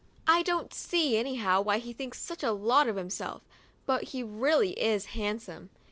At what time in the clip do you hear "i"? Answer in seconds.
0.25-0.41